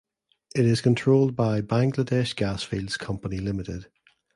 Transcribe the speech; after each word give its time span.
It 0.55 0.65
is 0.65 0.81
controlled 0.81 1.35
by 1.35 1.61
Bangladesh 1.61 2.35
Gas 2.35 2.63
Fields 2.63 2.97
Company 2.97 3.37
Limited. 3.37 3.85